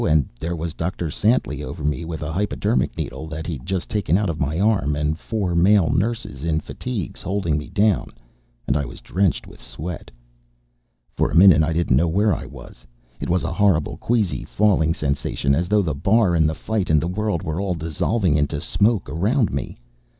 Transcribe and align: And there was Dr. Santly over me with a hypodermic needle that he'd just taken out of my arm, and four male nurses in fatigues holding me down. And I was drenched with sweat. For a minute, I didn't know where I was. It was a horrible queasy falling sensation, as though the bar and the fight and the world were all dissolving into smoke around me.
And 0.03 0.27
there 0.39 0.55
was 0.55 0.73
Dr. 0.73 1.11
Santly 1.11 1.61
over 1.63 1.83
me 1.83 2.05
with 2.05 2.23
a 2.23 2.31
hypodermic 2.31 2.97
needle 2.97 3.27
that 3.27 3.45
he'd 3.45 3.67
just 3.67 3.87
taken 3.87 4.17
out 4.17 4.31
of 4.31 4.39
my 4.39 4.59
arm, 4.59 4.95
and 4.95 5.15
four 5.19 5.53
male 5.53 5.91
nurses 5.91 6.43
in 6.43 6.59
fatigues 6.59 7.21
holding 7.21 7.55
me 7.55 7.69
down. 7.69 8.11
And 8.65 8.75
I 8.75 8.83
was 8.83 8.99
drenched 8.99 9.45
with 9.45 9.61
sweat. 9.61 10.09
For 11.15 11.29
a 11.29 11.35
minute, 11.35 11.61
I 11.61 11.71
didn't 11.71 11.97
know 11.97 12.07
where 12.07 12.33
I 12.33 12.47
was. 12.47 12.83
It 13.19 13.29
was 13.29 13.43
a 13.43 13.53
horrible 13.53 13.97
queasy 13.97 14.43
falling 14.43 14.95
sensation, 14.95 15.53
as 15.53 15.67
though 15.67 15.83
the 15.83 15.93
bar 15.93 16.33
and 16.33 16.49
the 16.49 16.55
fight 16.55 16.89
and 16.89 16.99
the 16.99 17.07
world 17.07 17.43
were 17.43 17.61
all 17.61 17.75
dissolving 17.75 18.37
into 18.37 18.59
smoke 18.59 19.07
around 19.07 19.53
me. 19.53 19.77